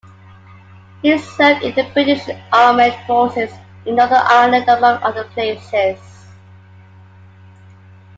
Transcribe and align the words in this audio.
He 1.03 1.15
served 1.19 1.61
in 1.63 1.75
the 1.75 1.83
British 1.93 2.27
Armed 2.51 2.91
Forces 3.05 3.51
in 3.85 3.97
Northern 3.97 4.17
Ireland, 4.17 4.67
among 4.67 4.95
other 5.03 5.25
places. 5.25 6.03